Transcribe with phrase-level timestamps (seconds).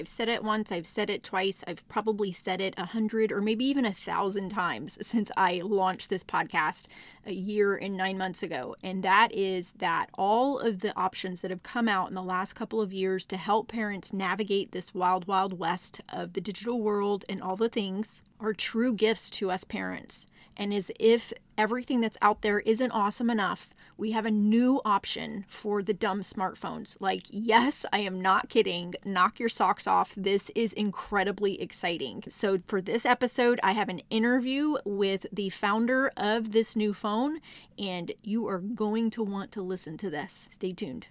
[0.00, 3.42] I've said it once, I've said it twice, I've probably said it a hundred or
[3.42, 6.86] maybe even a thousand times since I launched this podcast
[7.26, 8.76] a year and nine months ago.
[8.82, 12.54] And that is that all of the options that have come out in the last
[12.54, 17.26] couple of years to help parents navigate this wild, wild west of the digital world
[17.28, 20.26] and all the things are true gifts to us parents.
[20.56, 25.44] And as if everything that's out there isn't awesome enough, we have a new option
[25.46, 26.96] for the dumb smartphones.
[27.00, 28.94] Like, yes, I am not kidding.
[29.04, 30.14] Knock your socks off.
[30.16, 32.24] This is incredibly exciting.
[32.28, 37.40] So, for this episode, I have an interview with the founder of this new phone,
[37.78, 40.48] and you are going to want to listen to this.
[40.50, 41.06] Stay tuned.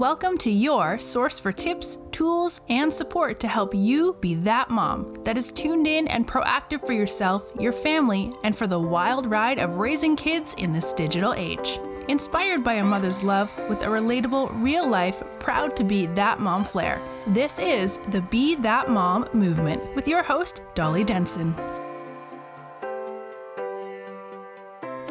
[0.00, 5.22] Welcome to your source for tips, tools, and support to help you be that mom
[5.24, 9.58] that is tuned in and proactive for yourself, your family, and for the wild ride
[9.58, 11.78] of raising kids in this digital age.
[12.08, 16.64] Inspired by a mother's love with a relatable, real life, proud to be that mom
[16.64, 16.98] flair.
[17.26, 21.54] This is the Be That Mom movement with your host, Dolly Denson.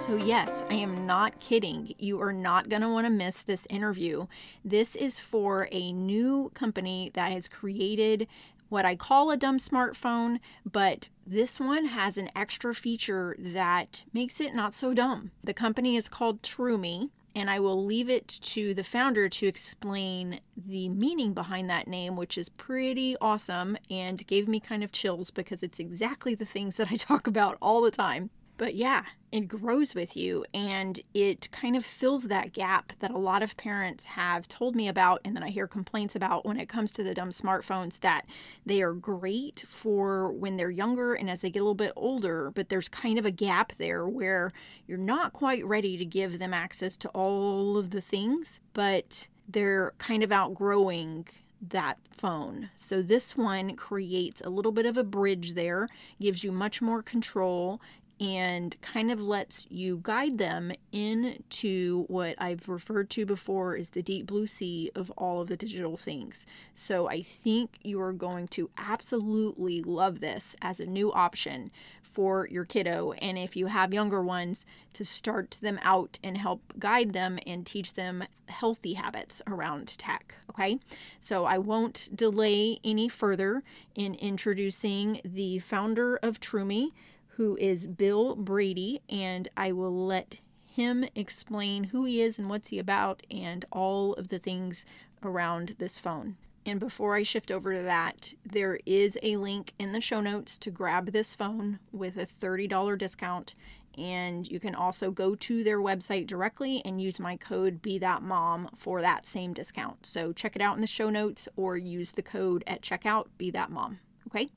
[0.09, 1.93] So, yes, I am not kidding.
[1.99, 4.25] You are not going to want to miss this interview.
[4.65, 8.27] This is for a new company that has created
[8.69, 14.41] what I call a dumb smartphone, but this one has an extra feature that makes
[14.41, 15.29] it not so dumb.
[15.43, 20.39] The company is called Troomi, and I will leave it to the founder to explain
[20.57, 25.29] the meaning behind that name, which is pretty awesome and gave me kind of chills
[25.29, 28.31] because it's exactly the things that I talk about all the time.
[28.59, 33.17] But yeah, it grows with you and it kind of fills that gap that a
[33.17, 36.67] lot of parents have told me about and then I hear complaints about when it
[36.67, 38.25] comes to the dumb smartphones that
[38.65, 42.51] they are great for when they're younger and as they get a little bit older,
[42.53, 44.51] but there's kind of a gap there where
[44.87, 49.93] you're not quite ready to give them access to all of the things, but they're
[49.99, 51.25] kind of outgrowing
[51.61, 52.69] that phone.
[52.77, 55.87] So this one creates a little bit of a bridge there,
[56.19, 57.81] gives you much more control,
[58.19, 64.01] and kind of lets you guide them into what I've referred to before is the
[64.01, 66.45] deep blue sea of all of the digital things.
[66.75, 71.71] So I think you are going to absolutely love this as a new option
[72.01, 73.13] for your kiddo.
[73.13, 77.65] And if you have younger ones, to start them out and help guide them and
[77.65, 80.35] teach them healthy habits around tech.
[80.49, 80.79] Okay,
[81.19, 83.63] so I won't delay any further
[83.95, 86.91] in introducing the founder of Troomi
[87.39, 92.67] who is Bill Brady, and I will let him explain who he is and what's
[92.67, 94.85] he about and all of the things
[95.23, 96.35] around this phone.
[96.65, 100.57] And before I shift over to that, there is a link in the show notes
[100.57, 103.55] to grab this phone with a $30 discount.
[103.97, 108.21] And you can also go to their website directly and use my code Be That
[108.21, 110.05] Mom for that same discount.
[110.05, 113.49] So check it out in the show notes or use the code at checkout Be
[113.49, 114.01] That Mom.
[114.27, 114.49] Okay.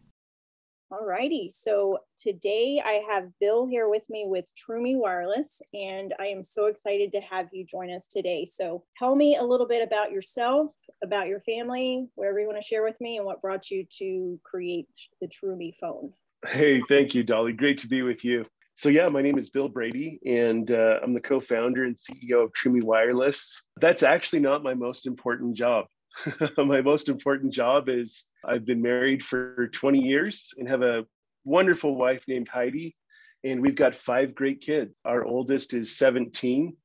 [0.92, 1.48] All righty.
[1.54, 6.66] So today I have Bill here with me with Troomi Wireless, and I am so
[6.66, 8.44] excited to have you join us today.
[8.44, 10.70] So tell me a little bit about yourself,
[11.02, 14.38] about your family, wherever you want to share with me, and what brought you to
[14.44, 14.91] create
[15.22, 16.12] the Troomi phone.
[16.47, 17.54] Hey, thank you, Dolly.
[17.54, 18.44] Great to be with you.
[18.75, 22.52] So yeah, my name is Bill Brady, and uh, I'm the co-founder and CEO of
[22.52, 23.66] Troomi Wireless.
[23.81, 25.86] That's actually not my most important job.
[26.58, 31.04] my most important job is I've been married for 20 years and have a
[31.44, 32.96] wonderful wife named Heidi.
[33.44, 34.94] And we've got five great kids.
[35.04, 36.76] Our oldest is 17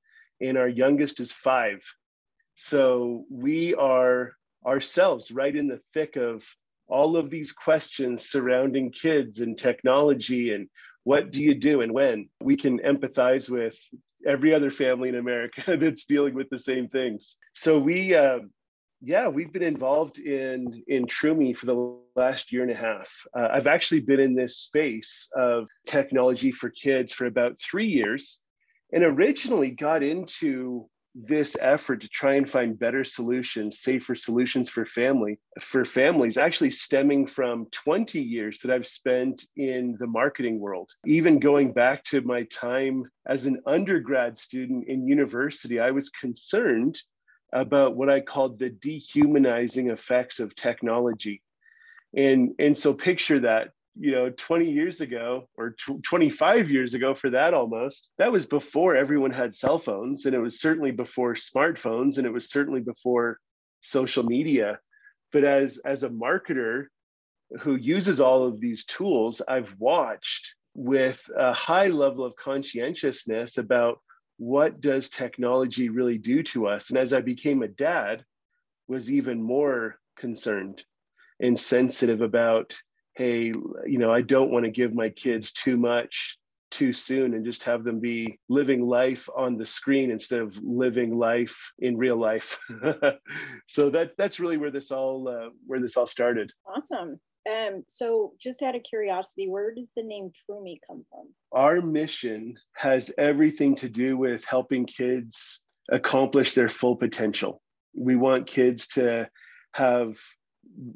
[0.41, 1.83] and our youngest is five.
[2.55, 4.33] So we are
[4.65, 6.43] ourselves right in the thick of
[6.87, 10.69] all of these questions surrounding kids and technology and
[11.03, 12.29] what do you do and when.
[12.41, 13.77] We can empathize with
[14.25, 17.37] every other family in America that's dealing with the same things.
[17.53, 18.39] So we uh,
[19.01, 23.25] yeah, we've been involved in in Troomi for the last year and a half.
[23.37, 28.39] Uh, I've actually been in this space of technology for kids for about three years,
[28.91, 34.85] and originally got into this effort to try and find better solutions, safer solutions for
[34.85, 40.91] family for families, actually stemming from 20 years that I've spent in the marketing world.
[41.05, 46.99] Even going back to my time as an undergrad student in university, I was concerned
[47.53, 51.41] about what I called the dehumanizing effects of technology.
[52.15, 57.31] And, and so picture that, you know, 20 years ago or 25 years ago for
[57.31, 60.25] that almost, that was before everyone had cell phones.
[60.25, 63.39] And it was certainly before smartphones and it was certainly before
[63.81, 64.79] social media.
[65.31, 66.85] But as, as a marketer
[67.61, 73.99] who uses all of these tools, I've watched with a high level of conscientiousness about
[74.37, 76.89] what does technology really do to us?
[76.89, 78.23] And as I became a dad,
[78.87, 80.83] was even more concerned
[81.39, 82.75] and sensitive about
[83.13, 83.45] hey
[83.85, 86.39] you know i don't want to give my kids too much
[86.71, 91.17] too soon and just have them be living life on the screen instead of living
[91.17, 92.59] life in real life.
[93.67, 96.51] So that that's really where this all uh, where this all started.
[96.65, 97.19] Awesome
[97.49, 102.55] um, so just out of curiosity where does the name Troomi come from our mission
[102.73, 107.61] has everything to do with helping kids accomplish their full potential
[107.95, 109.29] we want kids to
[109.73, 110.17] have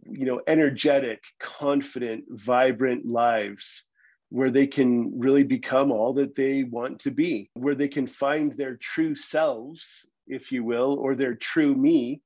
[0.10, 3.88] you know energetic confident vibrant lives
[4.32, 8.54] where they can really become all that they want to be, where they can find
[8.54, 12.22] their true selves, if you will, or their true me.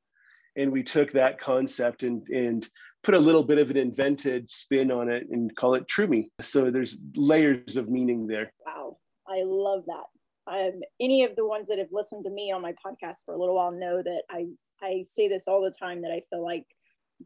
[0.55, 2.69] And we took that concept and, and
[3.05, 6.31] put a little bit of an invented spin on it and call it True Me.
[6.41, 8.51] So there's layers of meaning there.
[8.65, 8.97] Wow,
[9.27, 10.05] I love that.
[10.47, 13.37] Um, any of the ones that have listened to me on my podcast for a
[13.37, 14.47] little while know that I
[14.81, 16.65] I say this all the time that I feel like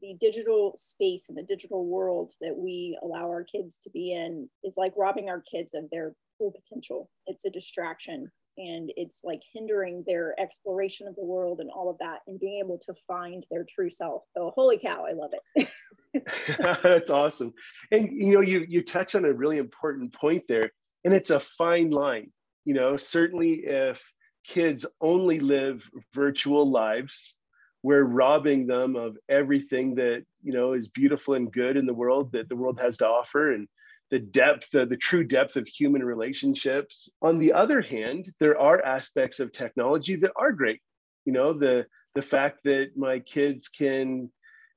[0.01, 4.49] the digital space and the digital world that we allow our kids to be in
[4.63, 7.09] is like robbing our kids of their full potential.
[7.25, 11.97] It's a distraction and it's like hindering their exploration of the world and all of
[11.99, 14.23] that and being able to find their true self.
[14.35, 16.23] So holy cow, I love it.
[16.83, 17.53] That's awesome.
[17.91, 20.71] And you know, you you touch on a really important point there.
[21.05, 22.31] And it's a fine line.
[22.65, 24.01] You know, certainly if
[24.45, 27.37] kids only live virtual lives
[27.83, 32.31] we're robbing them of everything that you know is beautiful and good in the world
[32.33, 33.67] that the world has to offer and
[34.11, 37.09] the depth the true depth of human relationships.
[37.21, 40.81] On the other hand there are aspects of technology that are great.
[41.25, 41.85] You know the
[42.15, 44.31] the fact that my kids can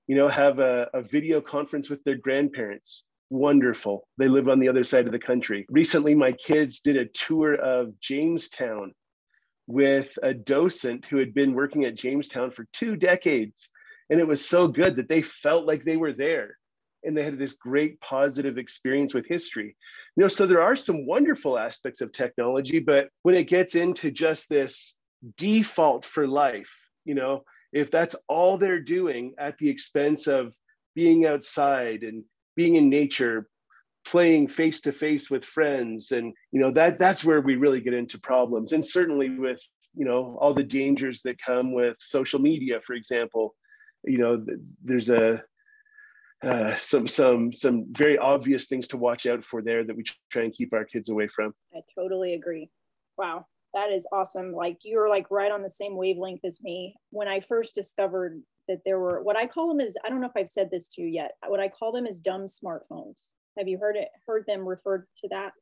[0.06, 3.04] you know have a, a video conference with their grandparents.
[3.30, 4.06] Wonderful.
[4.18, 5.64] They live on the other side of the country.
[5.70, 8.92] Recently my kids did a tour of jamestown
[9.66, 13.70] with a docent who had been working at Jamestown for two decades.
[14.10, 16.58] And it was so good that they felt like they were there
[17.04, 19.76] and they had this great positive experience with history.
[20.16, 24.10] You know, so there are some wonderful aspects of technology, but when it gets into
[24.10, 24.94] just this
[25.36, 26.72] default for life,
[27.04, 30.54] you know, if that's all they're doing at the expense of
[30.94, 33.48] being outside and being in nature,
[34.04, 37.94] playing face to face with friends and you know that that's where we really get
[37.94, 39.60] into problems and certainly with
[39.94, 43.54] you know all the dangers that come with social media for example
[44.04, 44.44] you know
[44.82, 45.40] there's a
[46.42, 50.42] uh, some some some very obvious things to watch out for there that we try
[50.42, 51.54] and keep our kids away from.
[51.74, 52.70] I totally agree.
[53.16, 54.52] Wow that is awesome.
[54.52, 56.94] Like you're like right on the same wavelength as me.
[57.10, 60.28] When i first discovered that there were what i call them is i don't know
[60.28, 63.30] if i've said this to you yet what i call them is dumb smartphones.
[63.58, 65.52] Have you heard it heard them referred to that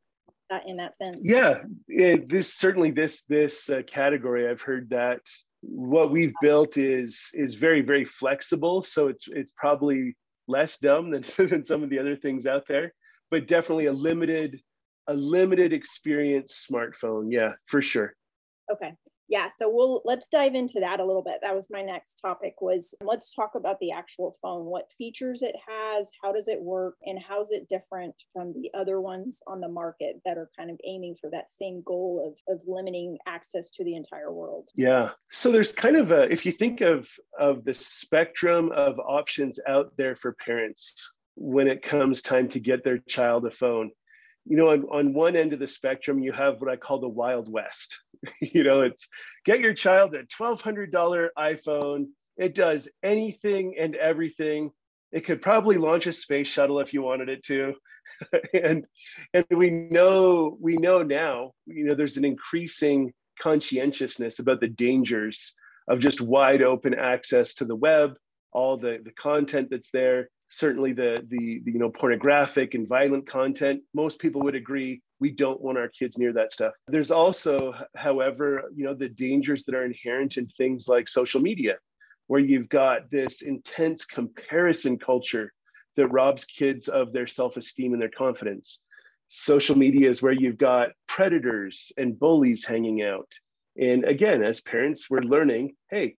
[0.48, 1.18] that in that sense?
[1.22, 5.20] Yeah, this certainly this this uh, category I've heard that.
[5.62, 10.16] What we've built is is very very flexible, so it's it's probably
[10.50, 12.92] less dumb than, than some of the other things out there,
[13.30, 14.60] but definitely a limited
[15.06, 17.28] a limited experience smartphone.
[17.30, 18.14] Yeah, for sure.
[18.70, 18.92] Okay
[19.30, 21.36] yeah so we'll let's dive into that a little bit.
[21.42, 25.54] That was my next topic was let's talk about the actual phone what features it
[25.66, 29.68] has how does it work and how's it different from the other ones on the
[29.68, 33.84] market that are kind of aiming for that same goal of, of limiting access to
[33.84, 34.68] the entire world?
[34.74, 39.58] Yeah so there's kind of a if you think of of the spectrum of options
[39.68, 43.90] out there for parents when it comes time to get their child a phone
[44.46, 47.08] you know, on, on one end of the spectrum, you have what I call the
[47.08, 48.00] Wild West.
[48.40, 49.08] you know, it's
[49.44, 52.06] get your child a $1,200 iPhone.
[52.36, 54.70] It does anything and everything.
[55.12, 57.74] It could probably launch a space shuttle if you wanted it to.
[58.64, 58.86] and
[59.32, 65.54] and we know we know now, you know, there's an increasing conscientiousness about the dangers
[65.88, 68.14] of just wide open access to the web,
[68.52, 73.26] all the, the content that's there certainly the, the, the you know pornographic and violent
[73.26, 76.72] content most people would agree we don't want our kids near that stuff.
[76.88, 81.76] There's also however you know the dangers that are inherent in things like social media
[82.26, 85.52] where you've got this intense comparison culture
[85.96, 88.80] that robs kids of their self-esteem and their confidence.
[89.28, 93.28] Social media is where you've got predators and bullies hanging out.
[93.76, 96.16] And again as parents we're learning hey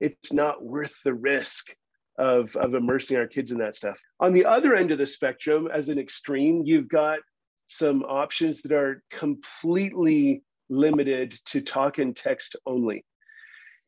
[0.00, 1.74] it's not worth the risk
[2.18, 4.00] of, of immersing our kids in that stuff.
[4.20, 7.20] On the other end of the spectrum, as an extreme, you've got
[7.68, 13.04] some options that are completely limited to talk and text only.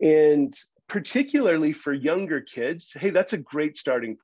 [0.00, 0.54] And
[0.90, 4.16] particularly for younger kids, hey, that's a great starting.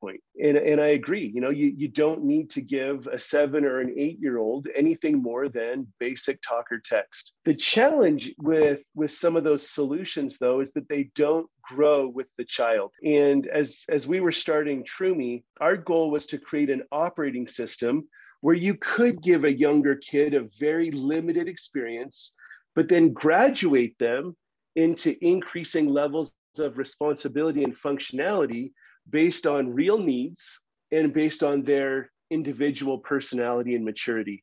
[0.42, 3.78] And, and I agree, you know, you, you don't need to give a seven or
[3.78, 7.34] an eight year old anything more than basic talker text.
[7.44, 12.26] The challenge with, with some of those solutions, though, is that they don't grow with
[12.36, 12.90] the child.
[13.04, 18.08] And as, as we were starting Troomi, our goal was to create an operating system
[18.40, 22.34] where you could give a younger kid a very limited experience,
[22.74, 24.36] but then graduate them
[24.74, 28.72] into increasing levels of responsibility and functionality
[29.08, 30.60] based on real needs
[30.92, 34.42] and based on their individual personality and maturity.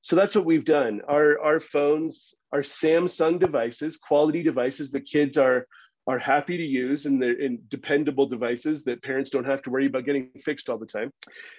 [0.00, 1.02] So that's what we've done.
[1.08, 5.66] Our, our phones are Samsung devices, quality devices that kids are,
[6.06, 9.86] are happy to use and they're in dependable devices that parents don't have to worry
[9.86, 11.10] about getting fixed all the time.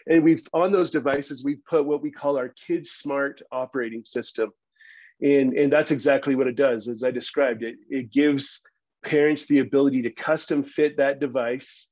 [0.08, 4.50] And we've on those devices, we've put what we call our Kids Smart operating system.
[5.22, 6.88] And, and that's exactly what it does.
[6.88, 8.62] As I described, it, it gives
[9.04, 11.90] parents the ability to custom fit that device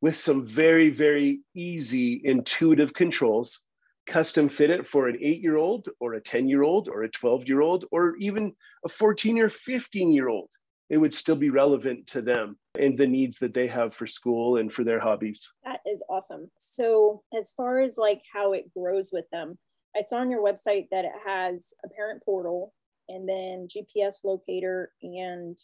[0.00, 3.64] with some very, very easy, intuitive controls,
[4.08, 7.10] custom fit it for an eight year old or a 10 year old or a
[7.10, 8.52] 12 year old or even
[8.84, 10.50] a 14 or 15 year old.
[10.88, 14.56] It would still be relevant to them and the needs that they have for school
[14.56, 15.52] and for their hobbies.
[15.64, 16.50] That is awesome.
[16.58, 19.58] So, as far as like how it grows with them,
[19.94, 22.72] I saw on your website that it has a parent portal
[23.10, 25.58] and then GPS locator and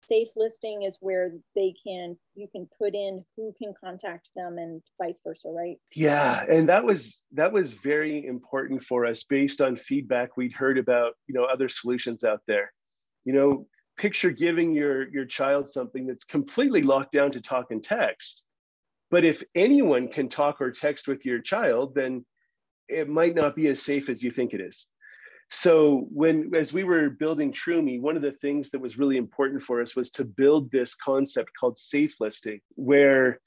[0.00, 4.82] safe listing is where they can you can put in who can contact them and
[5.00, 5.76] vice versa right?
[5.94, 10.78] Yeah and that was that was very important for us based on feedback we'd heard
[10.78, 12.72] about you know other solutions out there.
[13.24, 13.66] You know
[13.98, 18.44] picture giving your your child something that's completely locked down to talk and text.
[19.10, 22.24] But if anyone can talk or text with your child then
[22.88, 24.86] it might not be as safe as you think it is
[25.50, 29.62] so when as we were building Troomi, one of the things that was really important
[29.62, 33.40] for us was to build this concept called safe listing, where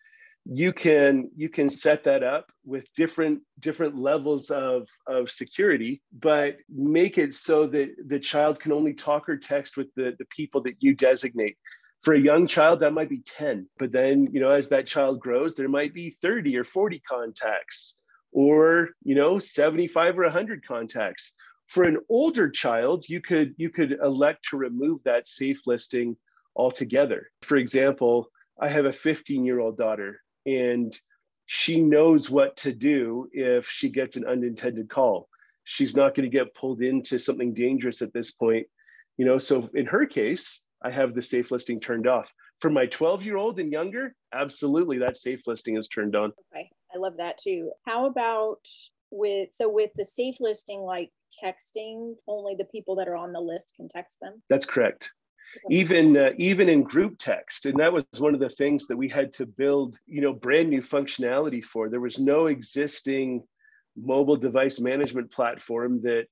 [0.46, 6.58] you can you can set that up with different different levels of of security but
[6.68, 10.62] make it so that the child can only talk or text with the the people
[10.62, 11.58] that you designate.
[12.02, 15.20] For a young child that might be 10 but then you know as that child
[15.20, 17.98] grows there might be 30 or 40 contacts
[18.32, 21.36] or you know 75 or 100 contacts
[21.72, 26.18] for an older child, you could you could elect to remove that safe listing
[26.54, 27.30] altogether.
[27.44, 28.28] For example,
[28.60, 30.94] I have a 15 year old daughter, and
[31.46, 35.30] she knows what to do if she gets an unintended call.
[35.64, 38.68] She's not going to get pulled into something dangerous at this point,
[39.16, 39.38] you know.
[39.38, 42.34] So in her case, I have the safe listing turned off.
[42.60, 46.34] For my 12 year old and younger, absolutely, that safe listing is turned on.
[46.54, 47.72] Okay, I love that too.
[47.86, 48.68] How about
[49.12, 51.12] with so with the safe listing like
[51.44, 54.42] texting only the people that are on the list can text them?
[54.50, 55.12] That's correct.
[55.70, 59.10] Even uh, even in group text and that was one of the things that we
[59.10, 61.90] had to build you know brand new functionality for.
[61.90, 63.44] There was no existing
[63.98, 66.28] mobile device management platform that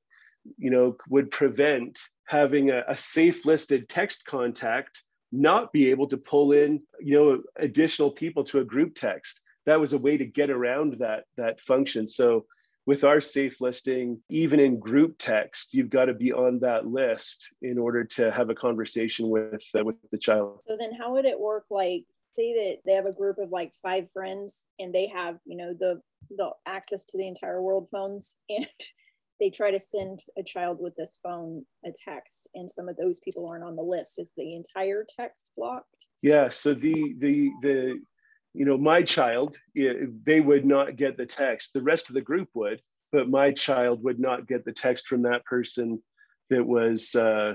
[0.57, 6.17] you know would prevent having a, a safe listed text contact not be able to
[6.17, 9.41] pull in you know additional people to a group text.
[9.65, 12.07] That was a way to get around that that function.
[12.07, 12.45] So
[12.89, 17.53] with our safe listing, even in group text, you've got to be on that list
[17.61, 20.61] in order to have a conversation with uh, with the child.
[20.67, 21.65] So then, how would it work?
[21.69, 25.55] Like, say that they have a group of like five friends, and they have you
[25.55, 26.01] know the
[26.35, 28.67] the access to the entire world phones, and
[29.39, 33.19] they try to send a child with this phone a text, and some of those
[33.19, 34.17] people aren't on the list.
[34.17, 36.07] Is the entire text blocked?
[36.23, 36.49] Yeah.
[36.49, 37.99] So the the the
[38.59, 41.71] you know, my child, they would not get the text.
[41.73, 42.81] The rest of the group would,
[43.13, 46.03] but my child would not get the text from that person
[46.49, 47.53] that was uh,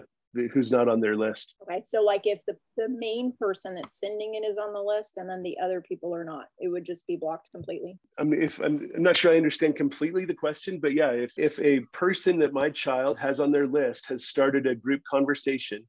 [0.54, 1.56] who's not on their list.
[1.62, 5.18] Okay, so like if the the main person that's sending it is on the list,
[5.18, 7.98] and then the other people are not, it would just be blocked completely.
[8.16, 11.38] I mean, if I'm, I'm not sure I understand completely the question, but yeah, if
[11.38, 15.84] if a person that my child has on their list has started a group conversation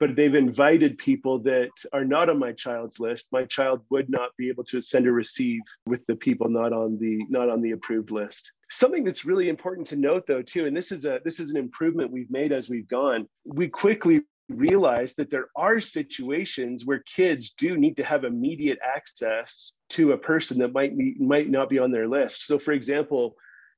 [0.00, 3.28] but they've invited people that are not on my child's list.
[3.32, 6.98] My child would not be able to send or receive with the people not on
[6.98, 8.52] the not on the approved list.
[8.70, 11.56] Something that's really important to note though too and this is a this is an
[11.56, 17.52] improvement we've made as we've gone we quickly realized that there are situations where kids
[17.52, 21.78] do need to have immediate access to a person that might be, might not be
[21.78, 22.46] on their list.
[22.46, 23.36] So for example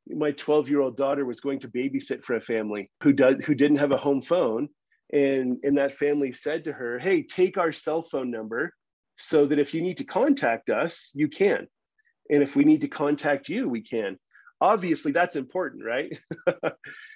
[0.08, 3.54] my 12 year old daughter was going to babysit for a family who does who
[3.54, 4.68] didn't have a home phone
[5.12, 8.72] and and that family said to her hey take our cell phone number
[9.16, 11.66] so that if you need to contact us you can.
[12.30, 14.18] And if we need to contact you we can.
[14.60, 16.18] Obviously that's important right?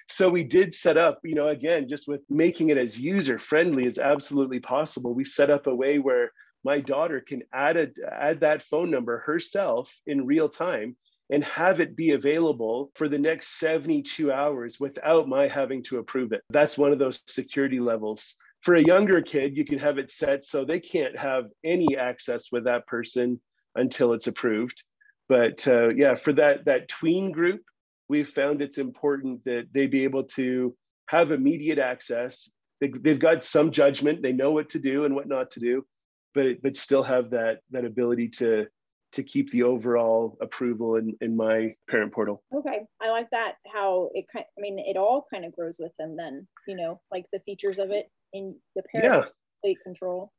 [0.07, 3.87] So we did set up you know again just with making it as user friendly
[3.87, 6.31] as absolutely possible we set up a way where
[6.63, 10.95] my daughter can add a, add that phone number herself in real time
[11.29, 16.31] and have it be available for the next 72 hours without my having to approve
[16.31, 16.41] it.
[16.51, 18.37] That's one of those security levels.
[18.61, 22.51] For a younger kid, you can have it set so they can't have any access
[22.51, 23.39] with that person
[23.75, 24.81] until it's approved.
[25.27, 27.61] But uh, yeah, for that that tween group,
[28.07, 30.75] we've found it's important that they be able to
[31.07, 32.49] have immediate access.
[32.81, 35.85] They, they've got some judgment, they know what to do and what not to do,
[36.33, 38.67] but but still have that that ability to
[39.15, 42.43] to keep the overall approval in, in my parent portal.
[42.53, 42.81] Okay.
[43.01, 43.55] I like that.
[43.73, 47.01] How it kind I mean, it all kind of grows with them then, you know,
[47.11, 49.31] like the features of it in the parent
[49.63, 49.73] yeah.
[49.83, 50.31] control.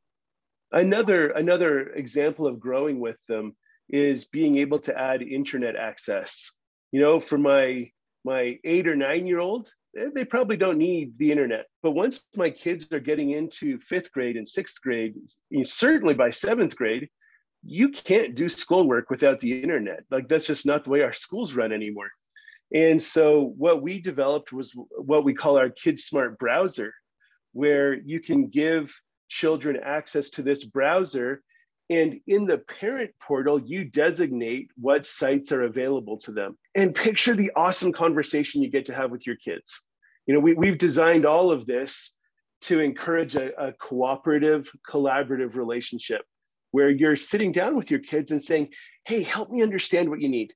[0.72, 3.56] Another another example of growing with them
[3.88, 6.52] is being able to add internet access.
[6.92, 7.90] You know, for my
[8.24, 9.70] my eight or nine year old,
[10.14, 11.66] they probably don't need the internet.
[11.82, 15.14] But once my kids are getting into fifth grade and sixth grade,
[15.64, 17.08] certainly by seventh grade,
[17.64, 20.04] you can't do schoolwork without the internet.
[20.10, 22.10] Like that's just not the way our schools run anymore.
[22.72, 26.92] And so what we developed was what we call our Kids Smart Browser,
[27.52, 28.94] where you can give
[29.28, 31.42] children access to this browser.
[31.88, 36.58] And in the parent portal, you designate what sites are available to them.
[36.74, 39.82] And picture the awesome conversation you get to have with your kids.
[40.26, 42.14] You know, we, we've designed all of this
[42.62, 46.22] to encourage a, a cooperative, collaborative relationship
[46.76, 48.68] where you're sitting down with your kids and saying,
[49.06, 50.52] hey, help me understand what you need.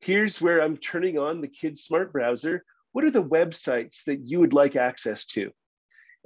[0.00, 2.64] Here's where I'm turning on the Kids Smart Browser.
[2.90, 5.52] What are the websites that you would like access to?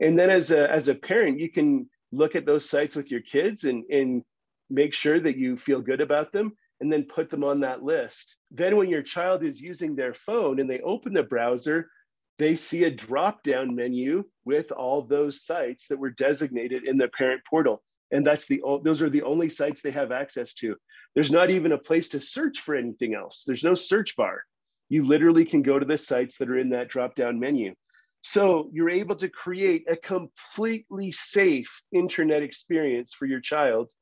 [0.00, 3.20] And then as a, as a parent, you can look at those sites with your
[3.20, 4.22] kids and, and
[4.70, 8.38] make sure that you feel good about them and then put them on that list.
[8.50, 11.90] Then when your child is using their phone and they open the browser,
[12.38, 17.08] they see a drop down menu with all those sites that were designated in the
[17.08, 20.76] parent portal and that's the those are the only sites they have access to.
[21.14, 23.44] There's not even a place to search for anything else.
[23.46, 24.42] There's no search bar.
[24.88, 27.74] You literally can go to the sites that are in that drop down menu.
[28.22, 33.92] So you're able to create a completely safe internet experience for your child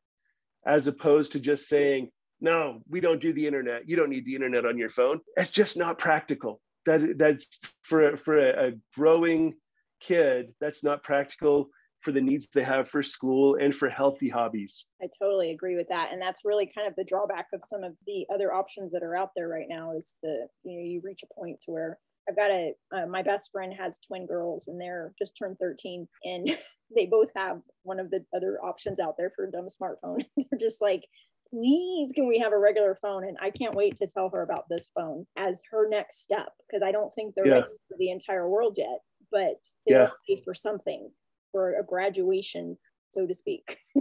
[0.67, 2.11] as opposed to just saying
[2.41, 3.89] no we don't do the internet.
[3.89, 5.21] You don't need the internet on your phone.
[5.37, 6.61] It's just not practical.
[6.87, 9.55] That that's for for a, a growing
[10.01, 11.71] kid that's not practical
[12.07, 14.87] for the needs they have for school and for healthy hobbies.
[15.03, 16.13] I totally agree with that.
[16.13, 19.17] And that's really kind of the drawback of some of the other options that are
[19.17, 22.37] out there right now is the, you know, you reach a point to where I've
[22.37, 26.57] got a, uh, my best friend has twin girls and they're just turned 13 and
[26.95, 30.25] they both have one of the other options out there for a dumb smartphone.
[30.37, 31.03] they're just like,
[31.51, 34.65] please can we have a regular phone and i can't wait to tell her about
[34.69, 37.55] this phone as her next step because i don't think they're yeah.
[37.55, 38.99] ready for the entire world yet
[39.31, 39.55] but
[39.87, 40.09] they're yeah.
[40.29, 41.09] ready for something
[41.57, 42.77] for a graduation,
[43.13, 43.79] so to speak.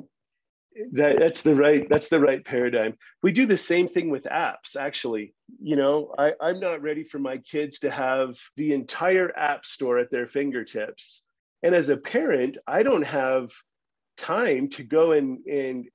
[0.92, 2.96] that, that's the right that's the right paradigm.
[3.24, 5.34] We do the same thing with apps actually.
[5.62, 10.00] You know I, i'm not ready for my kids to have the entire app store
[10.00, 11.24] at their fingertips.
[11.64, 13.52] And as a parent i don't have
[14.18, 15.86] time to go and and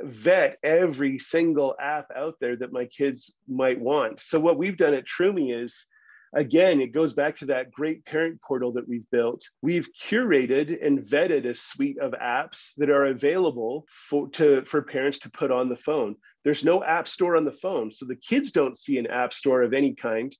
[0.00, 4.20] vet every single app out there that my kids might want.
[4.20, 5.86] So what we've done at Troomi is
[6.34, 9.42] again, it goes back to that great parent portal that we've built.
[9.62, 15.20] We've curated and vetted a suite of apps that are available for, to, for parents
[15.20, 16.16] to put on the phone.
[16.44, 19.62] There's no app store on the phone, so the kids don't see an app store
[19.62, 20.36] of any kind.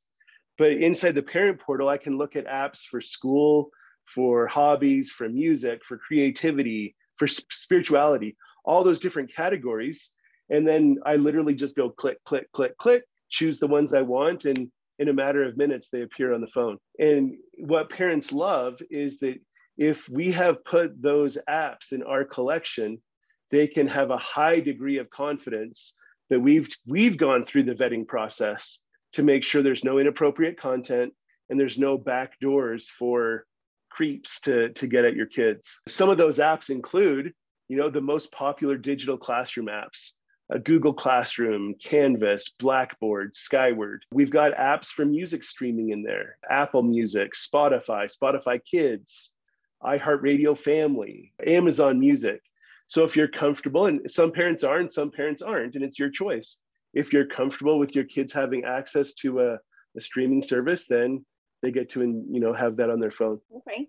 [0.59, 3.70] But inside the parent portal, I can look at apps for school,
[4.07, 10.12] for hobbies, for music, for creativity, for spirituality, all those different categories.
[10.49, 14.44] And then I literally just go click, click, click, click, choose the ones I want,
[14.44, 16.79] and in a matter of minutes they appear on the phone.
[16.99, 19.37] And what parents love is that
[19.77, 22.99] if we have put those apps in our collection
[23.51, 25.95] they can have a high degree of confidence
[26.31, 28.81] that we've we've gone through the vetting process
[29.13, 31.13] to make sure there's no inappropriate content
[31.49, 33.45] and there's no back doors for
[33.89, 35.81] creeps to, to get at your kids.
[35.89, 37.33] Some of those apps include
[37.69, 40.13] you know the most popular digital classroom apps
[40.65, 44.05] Google Classroom, Canvas, Blackboard, Skyward.
[44.13, 49.33] We've got apps for music streaming in there Apple Music, Spotify, Spotify Kids,
[49.83, 52.41] iHeartRadio Family, Amazon Music.
[52.87, 56.11] So if you're comfortable, and some parents are and some parents aren't, and it's your
[56.11, 56.61] choice.
[56.95, 59.59] If you're comfortable with your kids having access to a,
[59.97, 61.27] a streaming service, then
[61.63, 63.41] they get to you know have that on their phone.
[63.57, 63.89] Okay,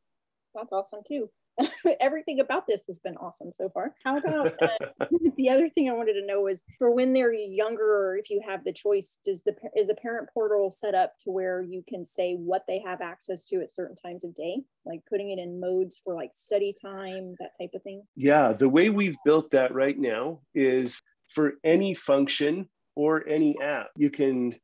[0.55, 1.29] that's awesome too.
[1.99, 3.93] everything about this has been awesome so far.
[4.03, 4.67] How about uh,
[5.37, 8.41] the other thing I wanted to know is for when they're younger, or if you
[8.45, 12.05] have the choice, does the is a parent portal set up to where you can
[12.05, 15.59] say what they have access to at certain times of day, like putting it in
[15.59, 18.03] modes for like study time, that type of thing?
[18.15, 23.87] Yeah, the way we've built that right now is for any function or any app,
[23.95, 24.55] you can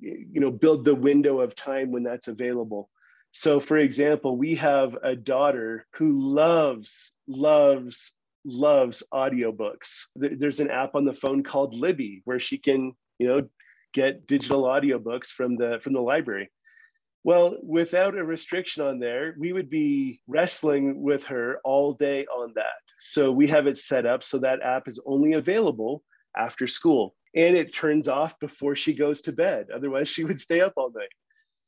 [0.00, 2.90] you know build the window of time when that's available
[3.32, 8.14] so, for example, we have a daughter who loves, loves,
[8.44, 10.06] loves audiobooks.
[10.16, 13.48] There's an app on the phone called Libby where she can, you know,
[13.92, 16.50] get digital audiobooks from the from the library.
[17.22, 22.52] Well, without a restriction on there, we would be wrestling with her all day on
[22.56, 22.82] that.
[22.98, 26.02] So we have it set up so that app is only available
[26.36, 29.66] after school and it turns off before she goes to bed.
[29.72, 31.10] Otherwise, she would stay up all night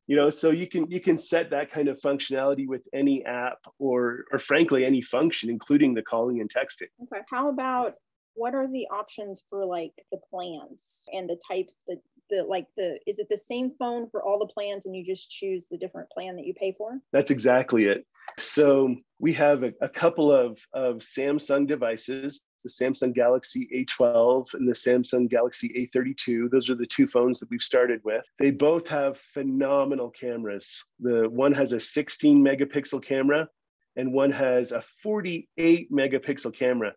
[0.07, 3.59] you know so you can you can set that kind of functionality with any app
[3.79, 6.89] or or frankly any function including the calling and texting.
[7.05, 7.95] Okay how about
[8.35, 11.97] what are the options for like the plans and the type the
[12.33, 15.31] the like the is it the same phone for all the plans and you just
[15.31, 18.05] choose the different plan that you pay for that's exactly it
[18.39, 24.69] so we have a, a couple of of samsung devices the Samsung Galaxy A12 and
[24.69, 26.51] the Samsung Galaxy A32.
[26.51, 28.25] Those are the two phones that we've started with.
[28.39, 30.85] They both have phenomenal cameras.
[31.01, 33.49] The one has a 16 megapixel camera
[33.97, 36.93] and one has a 48 megapixel camera.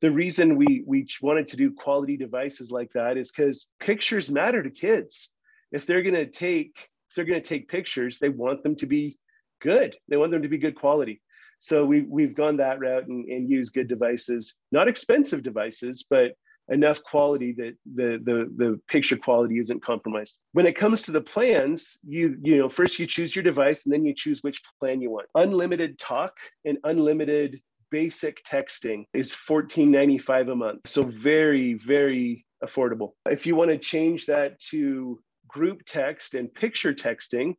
[0.00, 4.62] The reason we, we wanted to do quality devices like that is because pictures matter
[4.62, 5.32] to kids.
[5.72, 9.18] If they're to take if they're to take pictures, they want them to be
[9.60, 9.96] good.
[10.08, 11.22] They want them to be good quality.
[11.58, 16.32] So we, we've gone that route and, and used good devices, not expensive devices, but
[16.68, 20.38] enough quality that the, the, the picture quality isn't compromised.
[20.52, 23.92] When it comes to the plans, you, you know, first you choose your device and
[23.92, 25.26] then you choose which plan you want.
[25.34, 26.34] Unlimited talk
[26.64, 30.80] and unlimited basic texting is $14.95 a month.
[30.86, 33.12] So very, very affordable.
[33.26, 37.54] If you want to change that to group text and picture texting,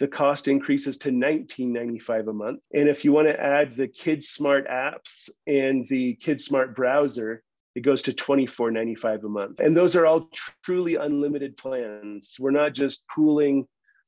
[0.00, 2.60] the cost increases to $19.95 a month.
[2.72, 7.42] And if you want to add the Kids Smart apps and the Kids Smart browser,
[7.74, 9.60] it goes to $24.95 a month.
[9.60, 10.28] And those are all
[10.64, 12.36] truly unlimited plans.
[12.38, 13.66] We're not just pooling,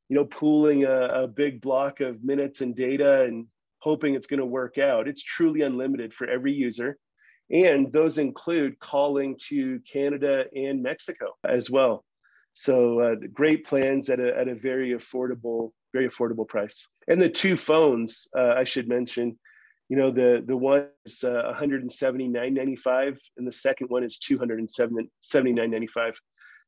[0.09, 3.47] you know, pooling a, a big block of minutes and data and
[3.85, 5.07] hoping it's going to work out.
[5.07, 6.97] It's truly unlimited for every user.
[7.51, 12.03] And those include calling to Canada and Mexico as well.
[12.55, 16.89] So uh, great plans at a, at a very affordable very affordable price.
[17.07, 19.39] And the two phones, uh, I should mention,
[19.89, 26.15] you know, the the one is uh, 179.95, and the second one is 279.95.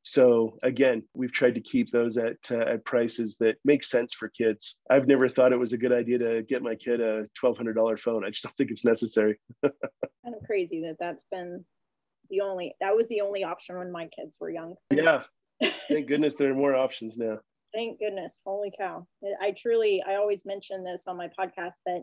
[0.09, 4.29] So again, we've tried to keep those at uh, at prices that make sense for
[4.29, 4.79] kids.
[4.88, 8.25] I've never thought it was a good idea to get my kid a $1,200 phone.
[8.25, 9.40] I just don't think it's necessary.
[9.64, 9.73] kind
[10.27, 11.64] of crazy that that's been
[12.31, 14.77] the only that was the only option when my kids were young.
[14.92, 15.25] Yeah,
[15.88, 17.38] thank goodness there are more options now
[17.75, 19.07] thank goodness holy cow
[19.40, 22.03] i truly i always mention this on my podcast that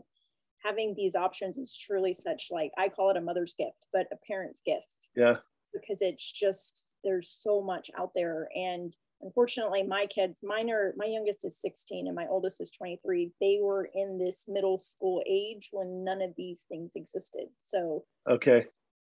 [0.62, 4.16] having these options is truly such like i call it a mother's gift but a
[4.26, 5.36] parent's gift yeah
[5.72, 8.48] because it's just there's so much out there.
[8.54, 13.32] And unfortunately my kids mine are my youngest is 16 and my oldest is 23
[13.40, 17.46] they were in this middle school age when none of these things existed.
[17.62, 18.66] So okay.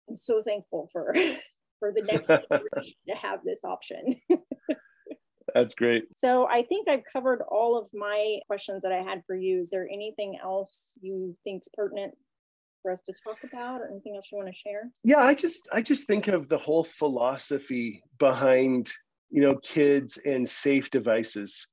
[0.09, 1.15] I'm so thankful for
[1.79, 4.21] for the next generation to have this option.
[5.55, 6.05] That's great.
[6.17, 9.61] So I think I've covered all of my questions that I had for you.
[9.61, 12.15] Is there anything else you think's pertinent
[12.85, 14.91] for us to talk about or anything else you want to share?
[15.03, 18.93] Yeah, I just I just think of the whole philosophy behind,
[19.31, 21.69] you know, kids and safe devices.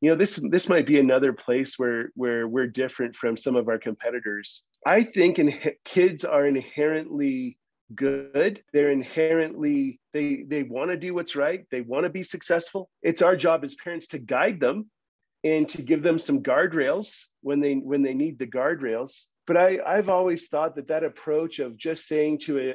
[0.00, 3.68] You know, this this might be another place where where we're different from some of
[3.68, 4.64] our competitors.
[4.84, 7.56] I think in, kids are inherently
[7.92, 12.88] good they're inherently they they want to do what's right they want to be successful
[13.02, 14.88] it's our job as parents to guide them
[15.42, 19.78] and to give them some guardrails when they when they need the guardrails but i
[19.84, 22.68] i've always thought that that approach of just saying to a,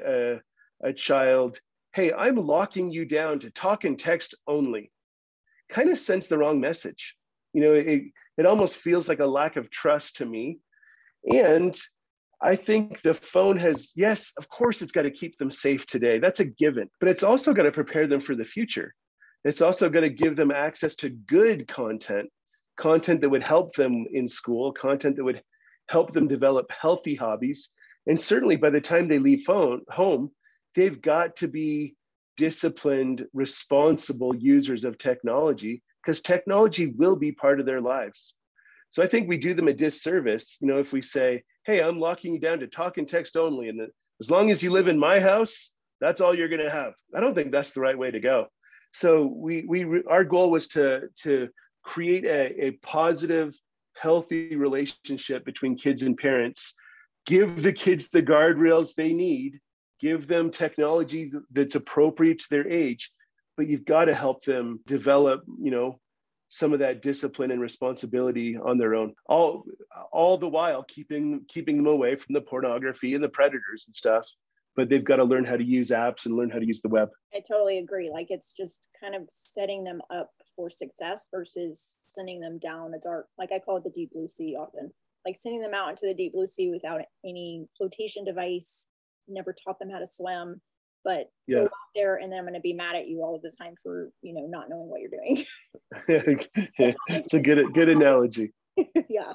[0.83, 1.57] a, a child
[1.93, 4.91] hey i'm locking you down to talk and text only
[5.69, 7.15] kind of sends the wrong message
[7.53, 8.01] you know it,
[8.37, 10.59] it almost feels like a lack of trust to me
[11.23, 11.79] and
[12.41, 16.19] I think the phone has, yes, of course, it's got to keep them safe today.
[16.19, 18.93] That's a given, but it's also going to prepare them for the future.
[19.45, 22.29] It's also going to give them access to good content,
[22.77, 25.41] content that would help them in school, content that would
[25.87, 27.71] help them develop healthy hobbies.
[28.07, 30.31] And certainly by the time they leave phone, home,
[30.75, 31.95] they've got to be
[32.37, 38.35] disciplined, responsible users of technology because technology will be part of their lives.
[38.91, 41.99] So I think we do them a disservice, you know, if we say, hey, I'm
[41.99, 43.69] locking you down to talk and text only.
[43.69, 43.81] And
[44.21, 46.93] as long as you live in my house, that's all you're going to have.
[47.15, 48.47] I don't think that's the right way to go.
[48.93, 51.49] So we, we, our goal was to, to
[51.83, 53.53] create a, a positive,
[53.95, 56.75] healthy relationship between kids and parents,
[57.25, 59.59] give the kids the guardrails they need,
[59.99, 63.11] give them technology that's appropriate to their age,
[63.57, 65.99] but you've got to help them develop, you know,
[66.49, 69.13] some of that discipline and responsibility on their own.
[69.27, 69.65] All
[70.11, 74.29] all the while keeping keeping them away from the pornography and the predators and stuff
[74.75, 76.89] but they've got to learn how to use apps and learn how to use the
[76.89, 81.97] web i totally agree like it's just kind of setting them up for success versus
[82.03, 84.91] sending them down a dark like i call it the deep blue sea often
[85.25, 88.87] like sending them out into the deep blue sea without any flotation device
[89.27, 90.61] never taught them how to swim
[91.05, 91.59] but yeah.
[91.59, 93.51] go out there and then I'm going to be mad at you all of the
[93.61, 95.45] time for, you know, not knowing what you're doing.
[97.07, 98.51] it's a good, good analogy.
[99.07, 99.33] yeah.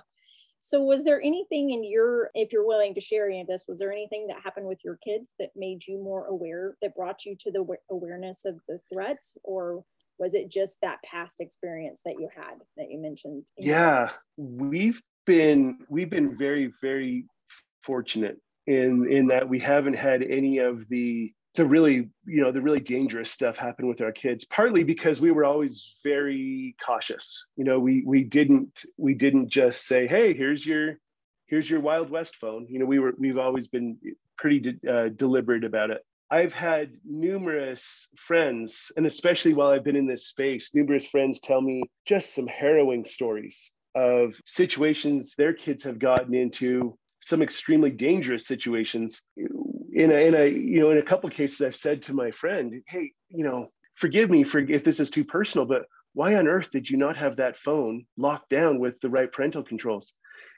[0.63, 3.79] So was there anything in your, if you're willing to share any of this, was
[3.79, 7.37] there anything that happened with your kids that made you more aware, that brought you
[7.41, 9.85] to the awareness of the threat or
[10.19, 13.43] was it just that past experience that you had that you mentioned?
[13.57, 17.25] Yeah, we've been, we've been very, very
[17.83, 22.63] fortunate in, in that we haven't had any of the the really you know the
[22.63, 27.49] really dangerous stuff happened with our kids partly because we were always very cautious.
[27.55, 30.99] You know we we didn't we didn't just say hey here's your
[31.49, 32.67] here's your wild west phone.
[32.71, 33.99] You know we were we've always been
[34.39, 36.01] pretty de- uh, deliberate about it.
[36.31, 41.61] I've had numerous friends and especially while i've been in this space numerous friends tell
[41.61, 48.47] me just some harrowing stories of situations their kids have gotten into some extremely dangerous
[48.47, 49.23] situations.
[49.37, 52.81] In a, in a you know in a couple cases i've said to my friend
[52.87, 55.83] hey you know forgive me for if this is too personal but
[56.15, 59.63] why on earth did you not have that phone locked down with the right parental
[59.63, 60.15] controls?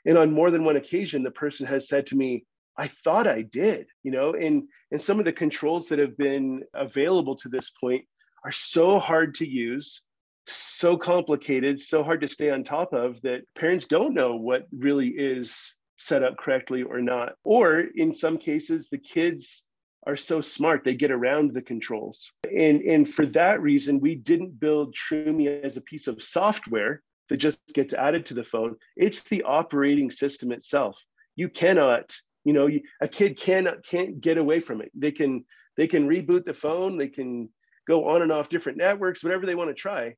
[0.07, 2.45] And on more than one occasion the person has said to me
[2.77, 6.63] i thought i did you know and and some of the controls that have been
[6.75, 8.05] available to this point
[8.45, 10.03] are so hard to use
[10.47, 15.09] so complicated so hard to stay on top of that parents don't know what really
[15.09, 17.35] is set up correctly or not.
[17.45, 19.67] Or in some cases, the kids
[20.07, 22.33] are so smart they get around the controls.
[22.45, 27.37] And, and for that reason, we didn't build Troomi as a piece of software that
[27.37, 28.77] just gets added to the phone.
[28.97, 31.03] It's the operating system itself.
[31.37, 32.13] You cannot,
[32.45, 32.69] you know,
[33.01, 34.91] a kid cannot can't get away from it.
[34.95, 35.45] They can
[35.77, 37.49] they can reboot the phone, they can
[37.89, 40.15] go on and off different networks, whatever they want to try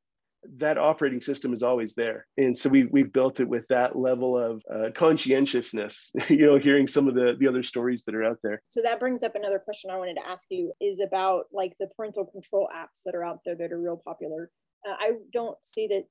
[0.58, 2.26] that operating system is always there.
[2.36, 6.86] And so we, we've built it with that level of uh, conscientiousness you know hearing
[6.86, 8.62] some of the the other stories that are out there.
[8.68, 11.88] So that brings up another question i wanted to ask you is about like the
[11.96, 14.50] parental control apps that are out there that are real popular.
[14.86, 16.04] Uh, i don't see that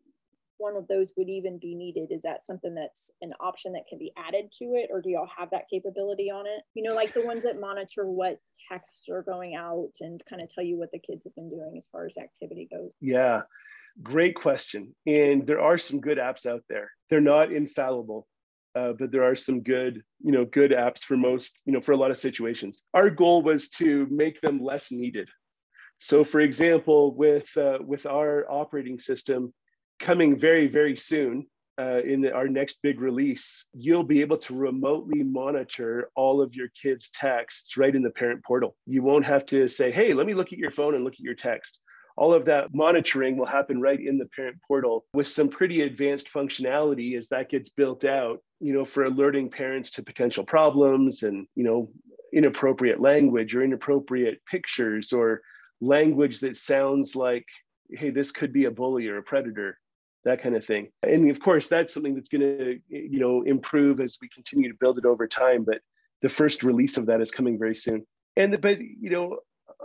[0.57, 2.11] one of those would even be needed.
[2.11, 5.27] Is that something that's an option that can be added to it or do y'all
[5.35, 6.63] have that capability on it?
[6.73, 8.39] You know like the ones that monitor what
[8.71, 11.73] texts are going out and kind of tell you what the kids have been doing
[11.77, 12.95] as far as activity goes.
[13.01, 13.41] Yeah
[14.01, 14.95] Great question.
[15.05, 16.89] And there are some good apps out there.
[17.09, 18.27] They're not infallible,
[18.75, 21.91] uh, but there are some good, you know, good apps for most, you know, for
[21.91, 22.85] a lot of situations.
[22.93, 25.29] Our goal was to make them less needed.
[25.99, 29.53] So, for example, with uh, with our operating system
[29.99, 31.45] coming very very soon,
[31.79, 36.53] uh, in the, our next big release, you'll be able to remotely monitor all of
[36.53, 38.75] your kids' texts right in the parent portal.
[38.85, 41.19] You won't have to say, hey, let me look at your phone and look at
[41.19, 41.79] your text
[42.15, 45.05] all of that monitoring will happen right in the parent portal.
[45.13, 49.91] With some pretty advanced functionality as that gets built out you know for alerting parents
[49.91, 51.91] to potential problems and you know
[52.31, 55.41] inappropriate language or inappropriate pictures or
[55.81, 57.45] language that sounds like
[57.89, 59.77] hey this could be a bully or a predator
[60.23, 60.87] that kind of thing.
[61.03, 64.77] And of course that's something that's going to you know improve as we continue to
[64.79, 65.81] build it over time but
[66.21, 68.05] the first release of that is coming very soon.
[68.37, 69.39] And but you know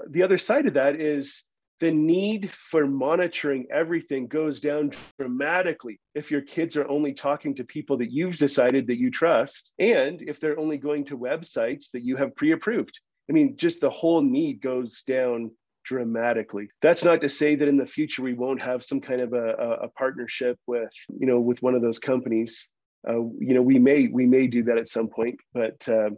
[0.08, 1.42] the other side of that is
[1.80, 7.64] the need for monitoring everything goes down dramatically if your kids are only talking to
[7.64, 12.02] people that you've decided that you trust and if they're only going to websites that
[12.02, 13.00] you have pre-approved.
[13.28, 15.50] I mean just the whole need goes down
[15.84, 16.68] dramatically.
[16.82, 19.78] That's not to say that in the future we won't have some kind of a,
[19.82, 22.70] a partnership with you know with one of those companies.
[23.08, 26.10] Uh, you know we may we may do that at some point but uh,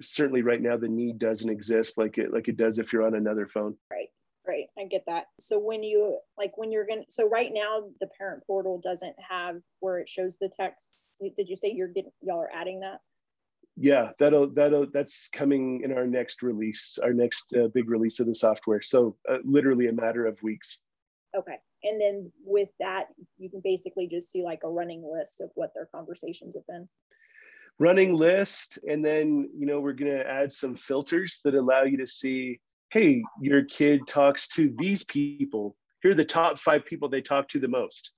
[0.00, 3.14] certainly right now the need doesn't exist like it like it does if you're on
[3.14, 3.76] another phone.
[3.90, 4.08] Right
[4.48, 5.26] Right, I get that.
[5.38, 9.56] So when you like when you're gonna so right now the parent portal doesn't have
[9.80, 10.88] where it shows the text.
[11.36, 13.00] Did you say you're getting y'all are adding that?
[13.76, 18.26] Yeah, that'll that'll that's coming in our next release, our next uh, big release of
[18.26, 18.80] the software.
[18.80, 20.80] So uh, literally a matter of weeks.
[21.36, 25.50] Okay, and then with that, you can basically just see like a running list of
[25.56, 26.88] what their conversations have been.
[27.78, 28.78] running list.
[28.88, 32.60] And then, you know, we're going to add some filters that allow you to see,
[32.90, 35.76] hey, your kid talks to these people.
[36.02, 38.12] Here are the top five people they talk to the most.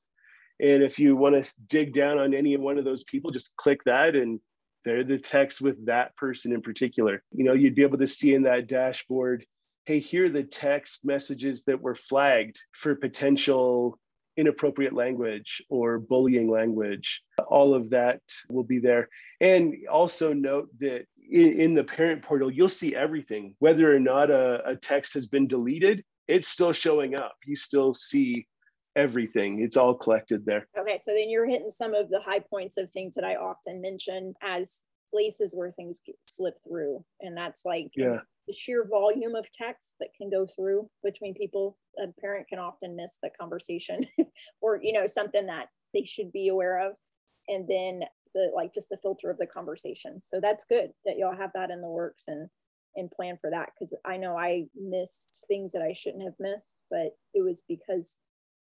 [0.61, 3.83] And if you want to dig down on any one of those people, just click
[3.85, 4.41] that and
[4.85, 7.23] they're the text with that person in particular.
[7.33, 9.45] You know, you'd be able to see in that dashboard,
[9.87, 13.99] hey, here are the text messages that were flagged for potential
[14.37, 17.23] inappropriate language or bullying language.
[17.49, 19.09] All of that will be there.
[19.41, 24.31] And also note that in, in the parent portal, you'll see everything, whether or not
[24.31, 27.37] a, a text has been deleted, it's still showing up.
[27.45, 28.47] You still see
[28.97, 29.63] everything.
[29.63, 30.69] It's all collected there.
[30.79, 33.81] Okay, so then you're hitting some of the high points of things that I often
[33.81, 38.19] mention as places where things slip through, and that's like yeah.
[38.47, 41.77] the sheer volume of text that can go through between people.
[41.99, 44.07] A parent can often miss the conversation,
[44.61, 46.95] or you know something that they should be aware of,
[47.49, 48.03] and then
[48.35, 50.21] the like just the filter of the conversation.
[50.23, 52.49] So that's good that y'all have that in the works and
[52.97, 56.77] and plan for that because I know I missed things that I shouldn't have missed,
[56.91, 58.19] but it was because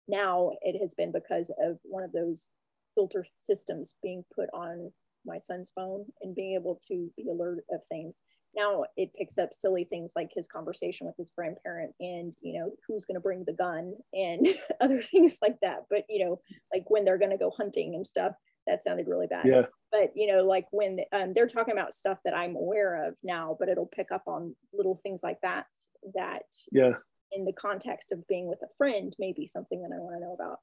[0.08, 2.54] now it has been because of one of those
[2.96, 4.92] filter systems being put on
[5.26, 8.22] my son's phone and being able to be alert of things
[8.56, 12.72] now it picks up silly things like his conversation with his grandparent and you know
[12.88, 14.48] who's going to bring the gun and
[14.82, 16.40] other things like that but you know
[16.74, 18.34] like when they're going to go hunting and stuff
[18.68, 22.18] that sounded really bad yeah but you know like when um, they're talking about stuff
[22.24, 25.66] that i'm aware of now but it'll pick up on little things like that
[26.16, 26.94] that yeah
[27.34, 30.22] in the context of being with a friend may be something that I want to
[30.22, 30.60] know about.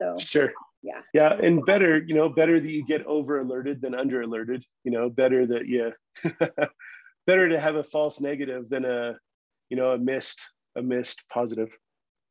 [0.00, 0.52] So sure.
[0.82, 1.00] Yeah.
[1.12, 1.34] Yeah.
[1.34, 5.10] And better, you know, better that you get over alerted than under alerted, you know,
[5.10, 5.90] better that yeah,
[7.26, 9.16] better to have a false negative than a,
[9.68, 10.40] you know, a missed,
[10.76, 11.70] a missed positive.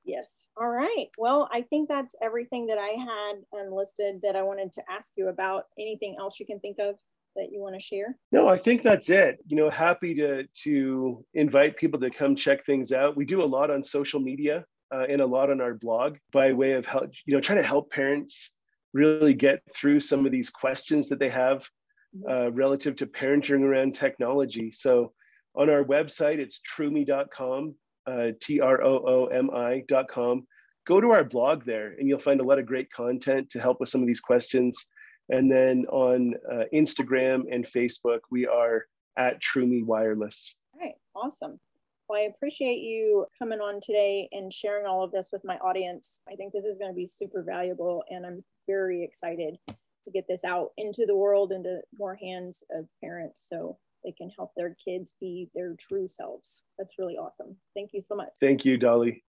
[0.10, 0.50] Yes.
[0.58, 1.08] All right.
[1.18, 5.28] Well, I think that's everything that I had unlisted that I wanted to ask you
[5.28, 5.66] about.
[5.78, 6.96] Anything else you can think of?
[7.36, 8.18] that you want to share?
[8.32, 9.38] No, I think that's it.
[9.46, 13.16] You know, happy to to invite people to come check things out.
[13.16, 16.54] We do a lot on social media uh, and a lot on our blog by
[16.54, 18.54] way of help, you know, trying to help parents
[18.94, 21.70] really get through some of these questions that they have
[22.18, 22.30] mm-hmm.
[22.30, 24.72] uh, relative to parenting around technology.
[24.74, 25.14] So
[25.56, 27.76] on our website, it's troomi.com,
[28.10, 30.46] uh, T R O O M I.com.
[30.88, 33.80] Go to our blog there and you'll find a lot of great content to help
[33.80, 34.88] with some of these questions.
[35.30, 38.86] And then on uh, Instagram and Facebook, we are
[39.18, 40.56] at Troomi Wireless.
[40.74, 41.60] All right, awesome.
[42.08, 46.22] Well, I appreciate you coming on today and sharing all of this with my audience.
[46.28, 50.26] I think this is going to be super valuable, and I'm very excited to get
[50.28, 54.76] this out into the world, into more hands of parents so they can help their
[54.84, 56.64] kids be their true selves.
[56.78, 57.56] That's really awesome.
[57.76, 58.30] Thank you so much.
[58.40, 59.24] Thank you, Dolly.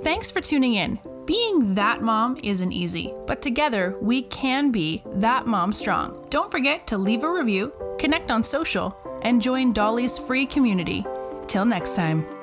[0.00, 0.98] Thanks for tuning in.
[1.24, 6.26] Being that mom isn't easy, but together we can be that mom strong.
[6.28, 11.04] Don't forget to leave a review, connect on social, and join Dolly's free community.
[11.46, 12.33] Till next time.